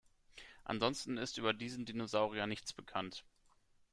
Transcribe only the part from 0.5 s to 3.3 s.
Ansonsten ist über diesen Dinosaurier nichts bekannt.